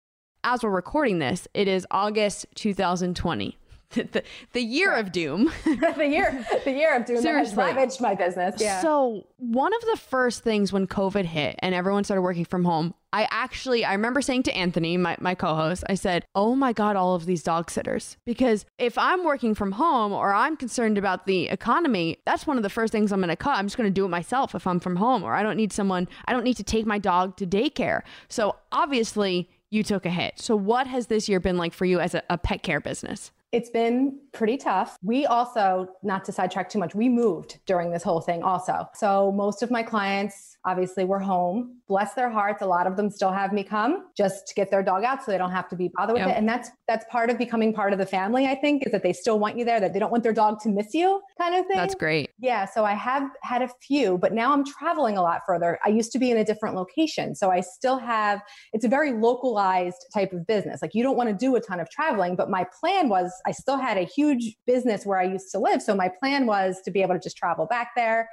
[0.42, 3.59] As we're recording this, it is August 2020,
[3.90, 4.22] the,
[4.53, 5.53] the year of doom.
[5.64, 7.57] the year the year of doing that has Seriously.
[7.57, 8.55] ravaged my business.
[8.59, 8.81] Yeah.
[8.81, 12.94] So, one of the first things when COVID hit and everyone started working from home,
[13.12, 16.96] I actually I remember saying to Anthony, my, my co-host, I said, "Oh my god,
[16.96, 21.26] all of these dog sitters." Because if I'm working from home or I'm concerned about
[21.26, 23.59] the economy, that's one of the first things I'm going to cut.
[23.59, 25.72] I'm just going to do it myself if I'm from home or I don't need
[25.72, 28.00] someone, I don't need to take my dog to daycare.
[28.31, 30.35] So, obviously, you took a hit.
[30.37, 33.30] So, what has this year been like for you as a, a pet care business?
[33.52, 34.96] It's been pretty tough.
[35.02, 38.88] We also, not to sidetrack too much, we moved during this whole thing also.
[38.94, 41.80] So most of my clients obviously were home.
[41.88, 42.62] Bless their hearts.
[42.62, 45.32] A lot of them still have me come just to get their dog out so
[45.32, 46.36] they don't have to be bothered with Yep.
[46.36, 46.38] it.
[46.38, 49.12] And that's that's part of becoming part of the family, I think, is that they
[49.12, 51.66] still want you there, that they don't want their dog to miss you kind of
[51.66, 51.76] thing.
[51.76, 52.30] That's great.
[52.38, 55.78] Yeah, so I have had a few, but now I'm traveling a lot further.
[55.84, 57.34] I used to be in a different location.
[57.34, 58.40] So I still have,
[58.72, 60.82] it's a very localized type of business.
[60.82, 63.52] Like you don't want to do a ton of traveling, but my plan was I
[63.52, 65.80] still had a huge business where I used to live.
[65.82, 68.28] So my plan was to be able to just travel back there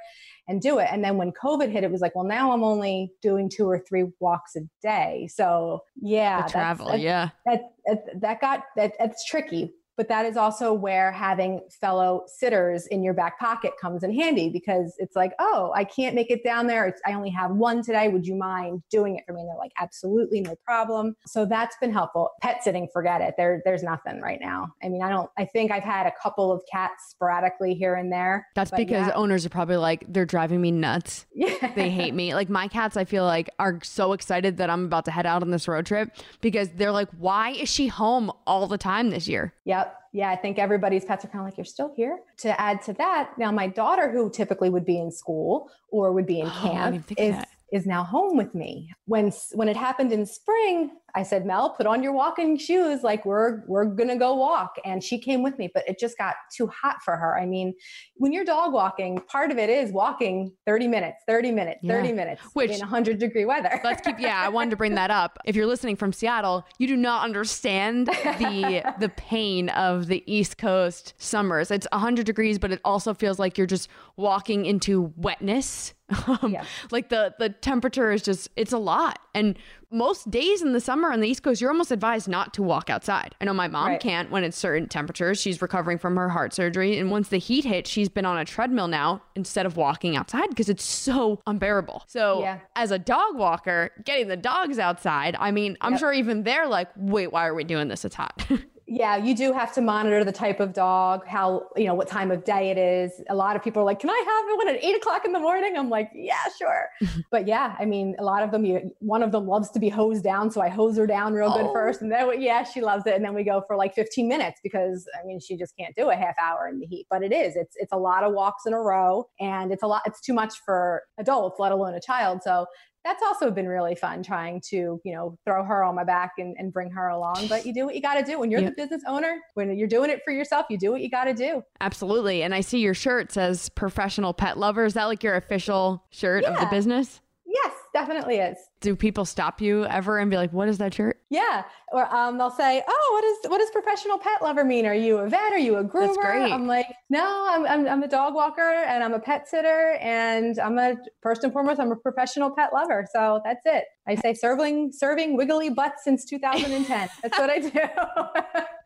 [0.48, 0.88] and do it.
[0.90, 3.78] And then when COVID hit, it was like, well, now I'm only doing two or
[3.88, 5.28] three walks a day.
[5.32, 7.28] So yeah, The travel, that's- yeah.
[7.46, 12.86] that that, that got that that's tricky but that is also where having fellow sitters
[12.86, 16.42] in your back pocket comes in handy because it's like oh i can't make it
[16.42, 19.40] down there it's, i only have one today would you mind doing it for me
[19.40, 23.60] and they're like absolutely no problem so that's been helpful pet sitting forget it there
[23.66, 26.62] there's nothing right now i mean i don't i think i've had a couple of
[26.70, 29.12] cats sporadically here and there That's because yeah.
[29.14, 31.26] owners are probably like, they're driving me nuts.
[31.34, 31.72] yeah.
[31.74, 32.34] they hate me.
[32.34, 35.42] Like my cats, I feel like are so excited that I'm about to head out
[35.42, 39.28] on this road trip because they're like, why is she home all the time this
[39.28, 39.52] year?
[39.64, 39.87] Yep.
[40.18, 42.18] Yeah, I think everybody's pets are kind of like, you're still here.
[42.38, 46.26] To add to that, now my daughter, who typically would be in school or would
[46.26, 48.90] be in Oh, camp, of is now home with me.
[49.04, 53.02] When when it happened in spring, I said, Mel, put on your walking shoes.
[53.02, 54.76] Like we're we're gonna go walk.
[54.84, 57.38] And she came with me, but it just got too hot for her.
[57.38, 57.74] I mean,
[58.16, 62.42] when you're dog walking, part of it is walking 30 minutes, 30 minutes, 30 minutes
[62.52, 63.80] Which- in 100 degree weather.
[63.82, 65.38] Let's keep yeah, I wanted to bring that up.
[65.44, 70.58] If you're listening from Seattle, you do not understand the the pain of the East
[70.58, 71.70] Coast summers.
[71.70, 75.94] It's 100 degrees, but it also feels like you're just walking into wetness.
[76.26, 76.64] Um, Yeah.
[76.90, 79.18] Like the the temperature is just it's a lot.
[79.34, 79.58] And
[79.90, 82.90] most days in the summer on the East Coast, you're almost advised not to walk
[82.90, 83.34] outside.
[83.40, 84.00] I know my mom Right.
[84.00, 85.40] can't when it's certain temperatures.
[85.40, 88.44] She's recovering from her heart surgery, and once the heat hits, she's been on a
[88.44, 92.04] treadmill now instead of walking outside because it's so unbearable.
[92.06, 92.58] So Yeah.
[92.76, 96.88] as a dog walker, getting the dogs outside, I mean, I'm sure even they're like,
[96.96, 98.04] wait, why are we doing this?
[98.04, 98.46] It's hot.
[98.90, 102.30] Yeah, you do have to monitor the type of dog, how, you know, what time
[102.30, 103.12] of day it is.
[103.28, 105.38] A lot of people are like, can I have one at eight o'clock in the
[105.38, 105.76] morning?
[105.76, 106.88] I'm like, yeah, sure.
[107.30, 109.90] but yeah, I mean, a lot of them, you, one of them loves to be
[109.90, 110.50] hosed down.
[110.50, 111.72] So I hose her down real good Oh.
[111.72, 112.00] first.
[112.00, 113.14] And then, yeah, she loves it.
[113.14, 116.08] And then we go for like 15 minutes because I mean, she just can't do
[116.08, 118.64] a half hour in the heat, but it is, it's, it's a lot of walks
[118.64, 122.00] in a row and it's a lot, it's too much for adults, let alone a
[122.00, 122.42] child.
[122.42, 122.64] So
[123.08, 126.54] that's also been really fun trying to, you know, throw her on my back and,
[126.58, 127.46] and bring her along.
[127.48, 128.38] But you do what you got to do.
[128.38, 128.68] When you're Yeah.
[128.68, 131.32] the business owner, when you're doing it for yourself, you do what you got to
[131.34, 131.62] do.
[131.80, 132.42] Absolutely.
[132.42, 134.84] And I see your shirt says professional pet lover.
[134.84, 137.22] Is that like your official shirt of the business?
[137.50, 138.58] Yes, definitely is.
[138.80, 141.18] Do people stop you ever and be like, what is that shirt?
[141.30, 141.64] Yeah.
[141.92, 144.84] Or um, they'll say, "Oh, what is what does professional pet lover mean?
[144.84, 145.52] Are you a vet?
[145.52, 146.52] Are you a groomer?" That's great.
[146.52, 150.58] I'm like, "No, I'm, I'm I'm a dog walker and I'm a pet sitter and
[150.58, 153.06] I'm a first and foremost I'm a professional pet lover.
[153.12, 153.84] So that's it.
[154.06, 157.08] I say serving serving wiggly butts since 2010.
[157.22, 157.70] that's what I do.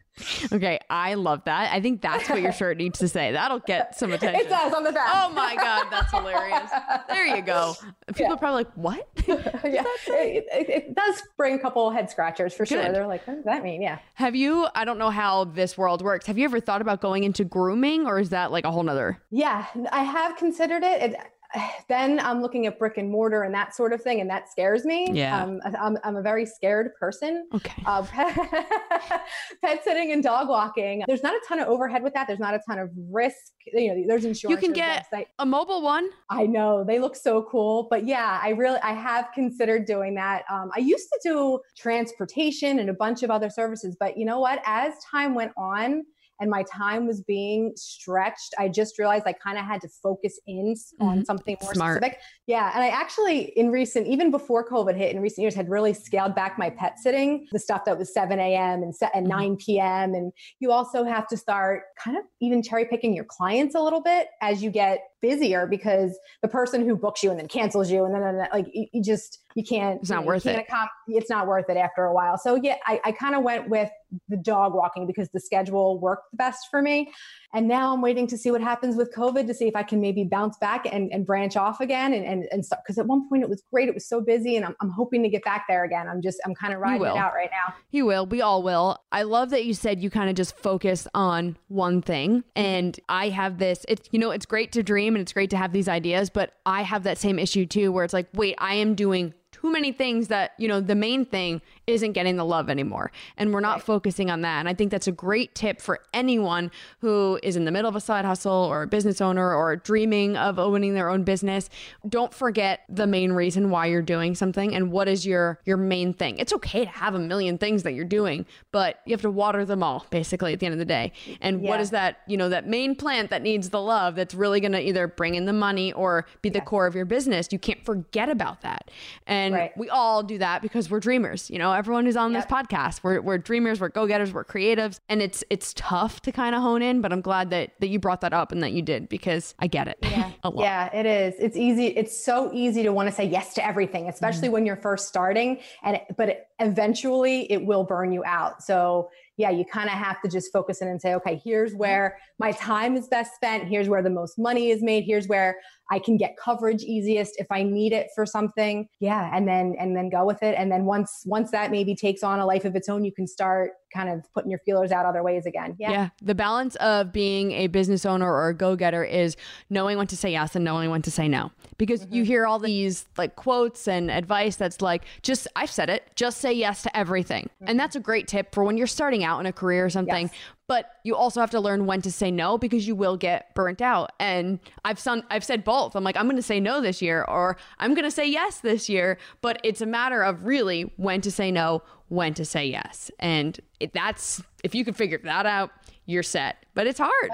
[0.53, 1.73] Okay, I love that.
[1.73, 3.33] I think that's what your shirt needs to say.
[3.33, 4.41] That'll get some attention.
[4.47, 5.09] it does on the back.
[5.13, 6.71] Oh my God, that's hilarious.
[7.09, 7.75] There you go.
[8.09, 8.33] People Yeah.
[8.35, 9.09] are probably like, what?
[9.27, 12.83] yeah, it, it, it does bring a couple head scratchers for sure.
[12.93, 13.81] They're like, what does that mean?
[13.81, 13.99] Yeah.
[14.15, 16.27] Have you, I don't know how this world works.
[16.27, 19.23] Have you ever thought about going into grooming or is that like a whole nother?
[19.31, 21.03] Yeah, I have considered it.
[21.03, 21.17] it.
[21.89, 24.85] Then I'm looking at brick and mortar and that sort of thing, and that scares
[24.85, 25.11] me.
[25.13, 25.43] Yeah.
[25.43, 27.47] um, I'm, I'm a very scared person.
[27.55, 27.83] Okay.
[27.85, 28.03] Uh,
[29.63, 31.03] pet sitting and dog walking.
[31.07, 32.27] There's not a ton of overhead with that.
[32.27, 33.37] There's not a ton of risk.
[33.67, 34.51] You know, there's insurance.
[34.51, 35.27] You can get website.
[35.39, 36.09] a mobile one.
[36.31, 40.45] I know they look so cool, but yeah, I really I have considered doing that.
[40.51, 44.41] Um, I used to do transportation and a bunch of other services, but you know
[44.41, 44.63] what?
[44.65, 46.05] As time went on
[46.43, 50.41] and my time was being stretched, I just realized I kind of had to focus
[50.49, 51.25] in on Mhm.
[51.27, 51.99] something more Smart.
[52.03, 52.19] specific.
[52.49, 55.95] Yeah, and I actually in recent, even before COVID hit, in recent years, had really
[55.95, 58.83] scaled back my pet sitting, the stuff that was 7 a.m.
[58.83, 59.31] and, and Mhm.
[59.31, 60.15] 9 p.m.
[60.15, 64.03] And you also have to start kind of even cherry picking your clients a little
[64.03, 68.05] bit as you get busier because the person who books you and then cancels you
[68.05, 70.67] and then, like you, you just you can't It's you not know, worth it.
[70.69, 73.69] accom- it's not worth it after a while so yeah i, I kind of went
[73.69, 73.91] with
[74.29, 77.11] the dog walking because the schedule worked the best for me
[77.55, 80.01] and now i'm waiting to see what happens with covid to see if i can
[80.01, 83.43] maybe bounce back and, and branch off again and and, and because at one point
[83.43, 85.85] it was great it was so busy and I'm, I'm hoping to get back there
[85.85, 88.25] again i'm just i'm kind of riding it out right now You will.
[88.27, 88.99] We all will.
[89.13, 92.39] I love that you said you kind of just focus on one thing.
[92.39, 92.49] Mm-hmm.
[92.57, 95.57] And I have this, it's, you know, it's great to dream and it's great to
[95.57, 98.75] have these ideas, but I have that same issue too, where it's like, wait, I
[98.75, 102.71] am doing too many things that, you know, the main thing isn't getting the love
[102.71, 103.11] anymore.
[103.37, 104.61] And we're not focusing on that.
[104.61, 107.97] And I think that's a great tip for anyone who is in the middle of
[107.97, 111.69] a side hustle or a business owner or dreaming of owning their own business.
[112.09, 116.13] Don't forget the main reason why you're doing something and what is your your main
[116.15, 116.39] thing.
[116.39, 119.65] It's okay to have a million things that you're doing, but you have to water
[119.65, 121.13] them all basically at the end of the day.
[121.41, 121.81] And what Yeah.
[121.83, 124.81] is that, you know, that main plant that needs the love that's really going to
[124.81, 127.49] either bring in the money or be the core of your business.
[127.51, 128.91] You can't forget about that.
[129.27, 129.77] And Right.
[129.77, 131.51] we all do that because we're dreamers.
[131.51, 135.21] You know, everyone who's on this podcast, we're, we're dreamers, we're go-getters, we're creatives, and
[135.23, 138.21] it's it's tough to kind of hone in, but I'm glad that that you brought
[138.23, 139.99] that up and that you did because I get it.
[140.45, 140.63] a lot.
[140.63, 141.35] Yeah, it is.
[141.39, 141.87] It's easy.
[141.89, 144.53] It's so easy to want to say yes to everything, especially Mm-hmm.
[144.53, 145.59] when you're first starting.
[145.83, 148.63] And it, but it, eventually, it will burn you out.
[148.63, 152.19] So yeah, you kind of have to just focus in and say, okay, here's where
[152.39, 153.65] my time is best spent.
[153.67, 155.05] Here's where the most money is made.
[155.05, 155.57] Here's where
[155.91, 158.89] I can get coverage easiest if I need it for something.
[159.01, 160.55] Yeah, and then and then go with it.
[160.57, 163.27] And then once once that maybe takes on a life of its own, you can
[163.27, 165.77] start kind of putting your feelers out other ways again.
[165.79, 165.91] Yeah.
[165.91, 166.09] Yeah.
[166.23, 169.37] The balance of being a business owner or a go getter is
[169.71, 171.51] knowing when to say yes and knowing when to say no.
[171.79, 172.25] Because you mm-hmm.
[172.25, 176.53] hear all these like quotes and advice that's like, just, I've said it, just say
[176.53, 177.51] yes to everything.
[177.61, 177.79] And mm-hmm.
[177.79, 180.27] that's a great tip for when you're starting out in a career or something.
[180.27, 180.41] Yes.
[180.69, 183.81] But you also have to learn when to say no because you will get burnt
[183.83, 184.13] out.
[184.19, 185.95] And I've son- I've said both.
[185.95, 188.61] I'm like, I'm going to say no this year or I'm going to say yes
[188.61, 192.67] this year, but it's a matter of really when to say no, when to say
[192.67, 193.11] yes.
[193.19, 195.71] And it, that's if you can figure that out,
[196.07, 196.65] you're set.
[196.75, 197.31] But it's hard.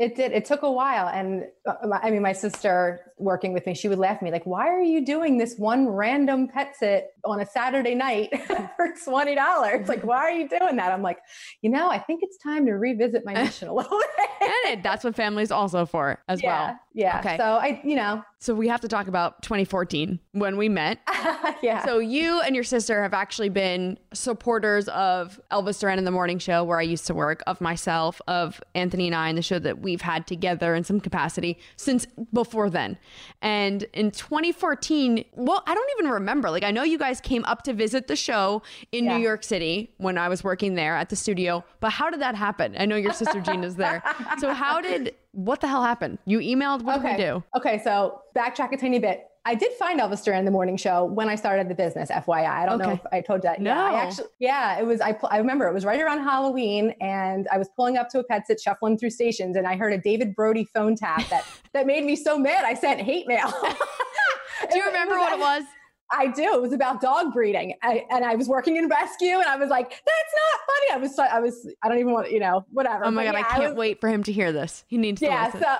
[0.00, 0.32] It did.
[0.32, 1.08] It took a while.
[1.08, 4.46] And uh, I mean, my sister working with me, she would laugh at me like,
[4.46, 9.86] why are you doing this one random pet sit on a Saturday night for $20?
[9.86, 10.90] Like, why are you doing that?
[10.90, 11.18] I'm like,
[11.60, 14.30] you know, I think it's time to revisit my mission a little bit.
[14.40, 16.66] and it, that's what family's also for as yeah.
[16.66, 16.80] well.
[16.94, 17.18] Yeah.
[17.20, 17.36] Okay.
[17.36, 20.98] So I, you know, So we have to talk about 2014 when we met.
[21.62, 21.84] yeah.
[21.84, 26.38] So you and your sister have actually been supporters of Elvis Duran in the Morning
[26.38, 29.58] Show, where I used to work, of myself, of Anthony and I, and the show
[29.58, 32.96] that we've had together in some capacity since before then.
[33.42, 36.50] And in 2014, well, I don't even remember.
[36.50, 39.16] Like I know you guys came up to visit the show in Yeah.
[39.16, 41.64] New York City when I was working there at the studio.
[41.80, 42.76] But how did that happen?
[42.78, 44.02] I know your sister Gina's there.
[44.38, 46.18] So how did what the hell happened?
[46.24, 46.82] You emailed.
[46.82, 47.16] What okay.
[47.16, 47.44] did we do?
[47.56, 47.80] Okay.
[47.82, 49.29] So backtrack a tiny bit.
[49.46, 52.10] I did find Elvis Duran in the morning show when I started the business.
[52.10, 53.60] FYI, I don't know if I told you that.
[53.62, 53.96] Yeah, I No.
[53.96, 55.00] actually, yeah, it was.
[55.00, 58.24] I I remember it was right around Halloween, and I was pulling up to a
[58.24, 61.86] pet sit, shuffling through stations, and I heard a David Brody phone tap that that
[61.86, 62.64] made me so mad.
[62.66, 63.46] I sent hate mail.
[64.70, 65.64] Do you remember what it was?
[66.12, 66.54] I do.
[66.54, 69.70] It was about dog breeding, I, and I was working in rescue, and I was
[69.70, 73.04] like, "That's not funny." I was, I was, I don't even want, you know, whatever.
[73.06, 74.84] Oh my But god, yeah, I can't was- wait for him to hear this.
[74.88, 75.60] He needs to yeah listen.
[75.62, 75.76] so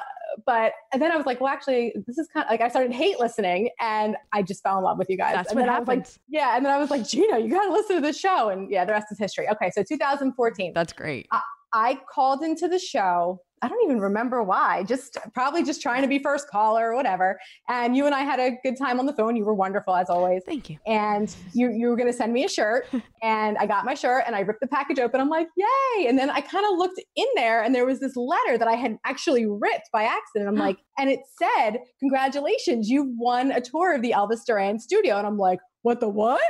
[0.46, 2.92] but and then i was like well actually this is kind of like i started
[2.92, 5.35] hate listening and i just fell in love with you guys.
[5.35, 7.48] That's and what then i was like yeah and then i was like gina you
[7.48, 9.48] gotta listen to the show and yeah the rest is history.
[9.48, 11.29] Okay so 2014 That's great.
[11.72, 16.09] i called into the show i don't even remember why just probably just trying to
[16.09, 17.38] be first caller or whatever.
[17.68, 19.37] And you and i had a good time on the phone.
[19.37, 20.42] You were wonderful as always.
[20.46, 20.79] Thank you.
[20.87, 22.87] and you you were going to send me a shirt
[23.23, 25.20] and i got my shirt and i ripped the package open.
[25.20, 26.07] I'm like yay!
[26.07, 28.75] And then i kind of looked in there and there was this letter that i
[28.75, 30.49] had actually ripped by accident.
[30.49, 35.16] I'm like and it said congratulations you've won a tour of the elvis duran studio.
[35.16, 36.40] And i'm like what the what?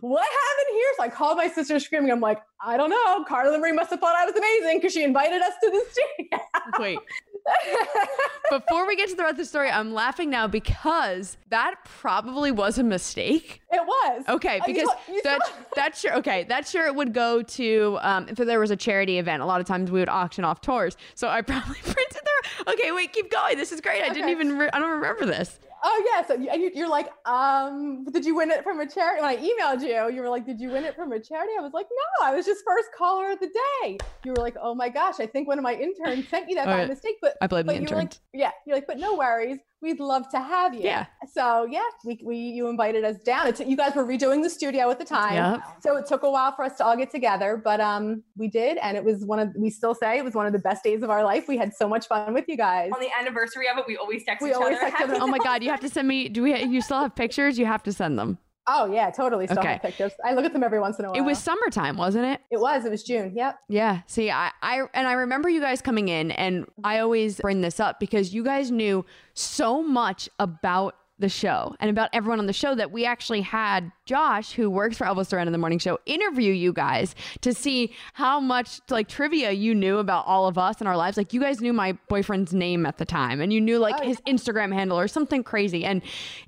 [0.00, 0.86] what happened here?
[0.96, 2.10] So I called my sister screaming.
[2.10, 3.24] I'm like, I don't know.
[3.24, 6.44] Carla Marie must have thought I was amazing because she invited us to the studio.
[6.78, 6.98] Wait.
[8.50, 12.50] Before we get to the rest of the story, I'm laughing now because that probably
[12.50, 13.60] was a mistake.
[13.70, 14.24] it was.
[14.28, 15.40] Okay, you because saw- you that
[15.74, 19.42] that shirt okay, that shirt would go to um if there was a charity event.
[19.42, 20.96] A lot of times we would auction off tours.
[21.14, 22.74] So I probably printed there.
[22.74, 23.56] Okay, wait, keep going.
[23.56, 24.02] This is great.
[24.02, 25.58] I didn't even re- I don't remember this.
[25.82, 28.86] Oh yeah, so you, and you- you're like, um, did you win it from a
[28.86, 29.22] charity?
[29.22, 31.52] When I emailed you, you were like, did you win it from a charity?
[31.58, 33.50] I was like, no, I was just first caller of the
[33.82, 33.98] day.
[34.24, 36.66] You were like, oh my gosh, I think one of my interns sent you that
[36.68, 36.86] Oh, by yeah.
[36.86, 37.16] mistake.
[37.22, 40.00] But I blame but the you were like, yeah, you're like, but no worries, we'd
[40.00, 40.80] love to have you.
[40.82, 41.06] Yeah.
[41.32, 43.46] So yeah, we, we you invited us down.
[43.46, 45.62] It's, you guys were redoing the studio at the time, Yep.
[45.82, 48.78] so it took a while for us to all get together, but um, we did,
[48.78, 51.02] and it was one of we still say it was one of the best days
[51.02, 51.48] of our life.
[51.48, 52.90] We had so much fun with you guys.
[52.94, 54.90] On the anniversary of it, we always text We each always other.
[54.90, 55.18] text each other.
[55.22, 57.58] Oh my god, you have to send me do we you still have pictures?
[57.58, 58.38] You have to send them.
[58.68, 59.46] Oh yeah, totally.
[59.46, 59.72] Still Okay.
[59.72, 60.12] have pictures.
[60.24, 61.16] I look at them every once in a while.
[61.16, 62.40] It was summertime, wasn't it?
[62.50, 62.84] It was.
[62.84, 63.32] It was June.
[63.34, 63.58] Yep.
[63.68, 64.02] Yeah.
[64.06, 67.80] See, I, I, and I remember you guys coming in, and I always bring this
[67.80, 69.04] up because you guys knew
[69.34, 73.90] so much about the show and about everyone on the show that we actually had
[74.06, 77.92] Josh, who works for Elvis Duran in the Morning Show, interview you guys to see
[78.14, 81.16] how much like trivia you knew about all of us and our lives.
[81.16, 84.04] Like you guys knew my boyfriend's name at the time, and you knew like Oh,
[84.04, 85.84] his Instagram handle or something crazy.
[85.84, 86.02] And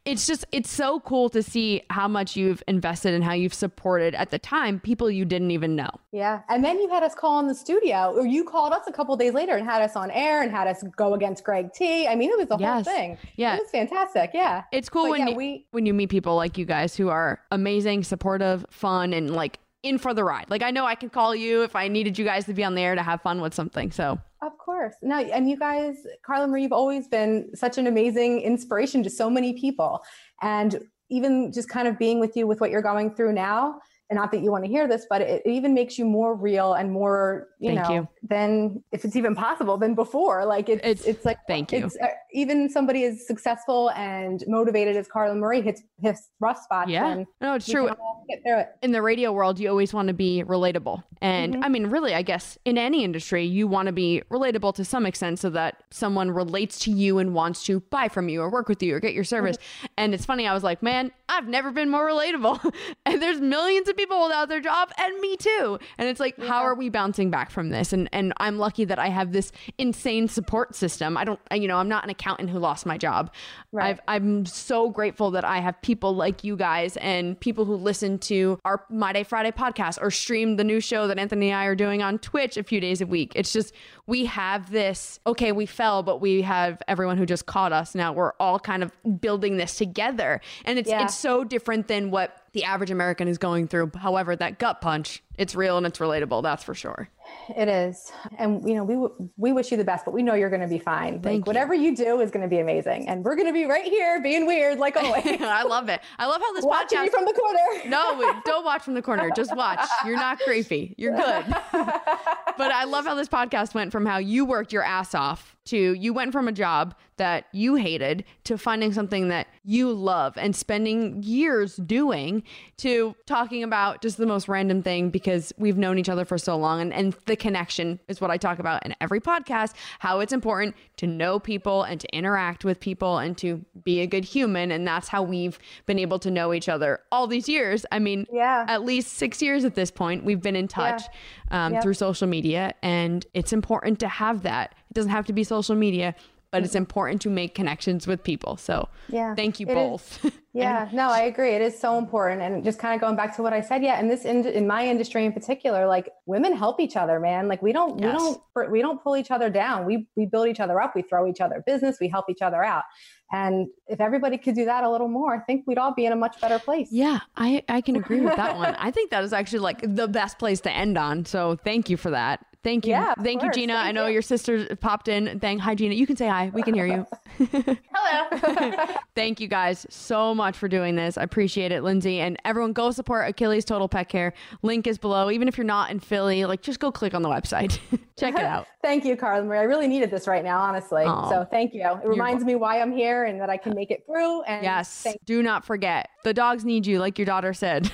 [0.04, 4.14] it's just it's so cool to see how much you've invested and how you've supported
[4.14, 5.90] at the time people you didn't even know.
[6.12, 6.40] Yeah.
[6.48, 9.16] And then you had us call in the studio, or you called us a couple
[9.16, 12.06] days later and had us on air and had us go against Greg T.
[12.06, 12.86] I mean, it was the Yes.
[12.86, 13.18] whole thing.
[13.36, 13.56] Yeah.
[13.56, 14.30] It was fantastic.
[14.32, 14.59] Yeah.
[14.72, 17.08] It's cool But when yeah, you, we- when you meet people like you guys who
[17.08, 20.50] are amazing, supportive, fun, and like in for the ride.
[20.50, 22.74] Like I know I can call you if I needed you guys to be on
[22.74, 23.90] the air to have fun with something.
[23.90, 24.94] So Of course.
[25.02, 29.30] No, and you guys, Carla Marie, you've always been such an amazing inspiration to so
[29.30, 30.02] many people.
[30.42, 34.16] And even just kind of being with you with what you're going through now, and
[34.18, 36.74] not that you want to hear this, but it, it even makes you more real
[36.74, 38.08] and more, you Thank know, you.
[38.28, 40.44] than if it's even possible than before.
[40.44, 41.86] Like it's, It's- it's, like, thank you.
[41.86, 46.90] It's, uh, even somebody as successful and motivated as Carla Marie hits, hits rough spots.
[46.90, 47.88] yeah, no, it's true.
[48.28, 48.68] get through it.
[48.82, 51.02] in the radio world, you always want to be relatable.
[51.22, 51.64] And Mm-hmm.
[51.64, 55.06] I mean, really, I guess in any industry, you want to be relatable to some
[55.06, 58.68] extent so that someone relates to you and wants to buy from you or work
[58.68, 59.56] with you or get your service.
[59.56, 59.86] Mm-hmm.
[59.98, 62.72] And it's funny, I was like, man, I've never been more relatable.
[63.06, 65.78] and there's millions of people without their job and me too.
[65.98, 67.92] And it's like, how are we bouncing back from this?
[67.92, 71.16] And and I'm lucky that I have this insane support system.
[71.16, 73.32] I don't, you know, I'm not an accountant who lost my job.
[73.72, 73.90] Right.
[73.90, 78.18] I've, I'm so grateful that I have people like you guys and people who listen
[78.20, 81.64] to our My Day Friday podcast or stream the new show that Anthony and I
[81.66, 83.32] are doing on Twitch a few days a week.
[83.36, 83.74] It's just
[84.06, 85.20] we have this.
[85.26, 87.94] Okay, we fell, but we have everyone who just caught us.
[87.94, 91.04] Now we're all kind of building this together, and it's Yeah.
[91.04, 93.92] it's so different than what the average American is going through.
[93.96, 96.42] However, that gut punch, it's real and it's relatable.
[96.42, 97.08] That's for sure.
[97.56, 100.34] It is, and you know, we w- we wish you the best, but we know
[100.34, 101.20] you're going to be fine.
[101.20, 101.42] Thank like you.
[101.44, 104.20] whatever you do is going to be amazing, and we're going to be right here
[104.20, 105.24] being weird, like always.
[105.40, 106.00] I love it.
[106.18, 107.04] I love how this Watching podcast.
[107.04, 107.88] you from the corner.
[107.88, 109.30] no, don't watch from the corner.
[109.34, 109.80] Just watch.
[110.04, 110.94] You're not creepy.
[110.98, 111.44] You're good.
[111.72, 115.94] but I love how this podcast went from how you worked your ass off to
[115.94, 120.56] you went from a job that you hated to finding something that you love and
[120.56, 122.42] spending years doing
[122.78, 126.56] to talking about just the most random thing because we've known each other for so
[126.56, 130.32] long and, and the connection is what I talk about in every podcast how it's
[130.32, 134.70] important to know people and to interact with people and to be a good human
[134.70, 138.26] and that's how we've been able to know each other all these years I mean
[138.32, 138.64] Yeah.
[138.68, 141.02] at least six years at this point we've been in touch
[141.50, 141.82] um, Yep.
[141.82, 145.76] through social media and it's important to have that it doesn't have to be social
[145.76, 146.14] media
[146.50, 149.74] but it's important to make connections with people so Yeah, thank you is.
[149.74, 151.50] both Yeah, no, I agree.
[151.50, 153.84] It is so important, and just kind of going back to what I said.
[153.84, 157.46] Yeah, in this in, in my industry in particular, like women help each other, man.
[157.46, 158.12] Like we don't Yes.
[158.12, 159.86] we don't we don't pull each other down.
[159.86, 160.96] We we build each other up.
[160.96, 161.98] We throw each other business.
[162.00, 162.82] We help each other out.
[163.30, 166.10] And if everybody could do that a little more, I think we'd all be in
[166.12, 166.88] a much better place.
[166.90, 170.08] yeah i i can agree with that one i think that is actually like the
[170.08, 173.48] best place to end on so thank you for that thank you Yeah, thank you
[173.48, 173.56] course.
[173.56, 174.14] gina i know you.
[174.14, 177.06] your sister popped in thank hi gina you can say hi we can hear you
[177.92, 178.86] Hello.
[179.14, 181.16] Thank you guys so much for doing this.
[181.18, 182.18] I appreciate it, Lindsay.
[182.20, 184.32] And everyone go support Achilles Total Pet Care.
[184.62, 185.30] Link is below.
[185.30, 187.78] Even if you're not in Philly, like just go click on the website.
[188.18, 188.66] Check it out.
[188.82, 189.58] thank you, Carla Marie.
[189.58, 191.02] I really needed this right now, honestly.
[191.04, 191.28] Aw.
[191.30, 191.82] So thank you.
[192.02, 194.42] It reminds me why I'm here and that I can make it through.
[194.42, 195.02] And Yes.
[195.02, 196.08] thank Do not forget.
[196.24, 197.90] The dogs need you, like your daughter said.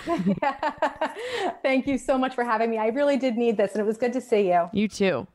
[1.62, 2.78] Thank you so much for having me.
[2.78, 4.55] I really did need this, and it was good to see you.
[4.72, 5.26] You too.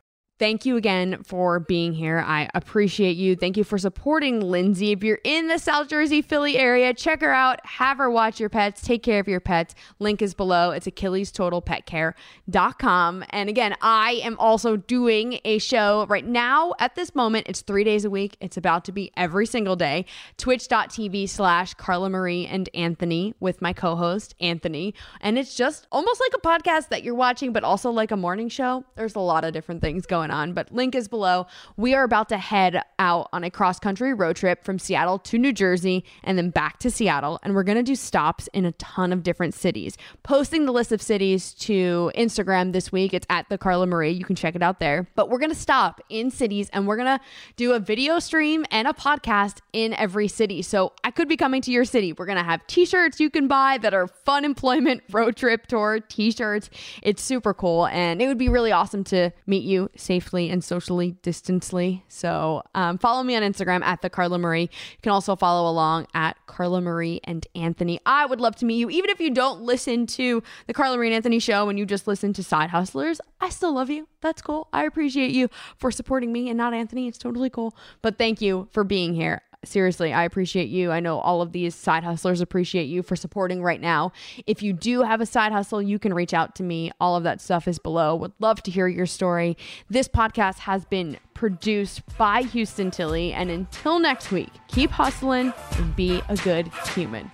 [0.42, 2.18] Thank you again for being here.
[2.18, 3.36] I appreciate you.
[3.36, 4.90] Thank you for supporting Lindsay.
[4.90, 7.64] If you're in the South Jersey, Philly area, check her out.
[7.64, 8.82] Have her watch your pets.
[8.82, 9.76] Take care of your pets.
[10.00, 10.72] Link is below.
[10.72, 13.24] It's AchillesTotalPetCare.com.
[13.30, 16.74] And again, I am also doing a show right now.
[16.80, 18.36] At this moment, it's three days a week.
[18.40, 20.06] It's about to be every single day.
[20.38, 24.92] Twitch.tv slash Carla Marie and Anthony with my co host, Anthony.
[25.20, 28.48] And it's just almost like a podcast that you're watching, but also like a morning
[28.48, 28.84] show.
[28.96, 31.46] There's a lot of different things going on, but link is below.
[31.76, 35.38] We are about to head out on a cross country road trip from Seattle to
[35.38, 37.38] New Jersey and then back to Seattle.
[37.42, 39.96] And we're going to do stops in a ton of different cities.
[40.22, 43.12] Posting the list of cities to Instagram this week.
[43.14, 44.10] It's at the Carla Marie.
[44.10, 45.06] You can check it out there.
[45.14, 47.24] But we're going to stop in cities and we're going to
[47.56, 50.62] do a video stream and a podcast in every city.
[50.62, 52.12] So I could be coming to your city.
[52.12, 55.66] We're going to have t shirts you can buy that are fun employment road trip
[55.66, 56.70] tour t shirts.
[57.02, 57.86] It's super cool.
[57.88, 62.04] And it would be really awesome to meet you safely and socially distantly.
[62.08, 64.62] So um, follow me on Instagram at the Carla Marie.
[64.62, 68.00] You can also follow along at Carla Marie and Anthony.
[68.06, 68.90] I would love to meet you.
[68.90, 72.06] Even if you don't listen to the Carla Marie and Anthony show and you just
[72.06, 74.08] listen to Side Hustlers, I still love you.
[74.20, 74.68] That's cool.
[74.72, 77.08] I appreciate you for supporting me and not Anthony.
[77.08, 77.76] It's totally cool.
[78.00, 79.42] But thank you for being here.
[79.64, 80.90] Seriously, I appreciate you.
[80.90, 84.10] I know all of these side hustlers appreciate you for supporting right now.
[84.44, 86.90] If you do have a side hustle, you can reach out to me.
[87.00, 88.16] All of that stuff is below.
[88.16, 89.56] Would love to hear your story.
[89.88, 93.32] This podcast has been produced by Houston Tilly.
[93.32, 97.30] And until next week, keep hustling and be a good human.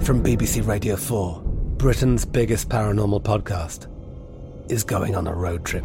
[0.00, 1.42] From BBC Radio 4,
[1.76, 3.88] Britain's biggest paranormal podcast
[4.70, 5.84] is going on a road trip.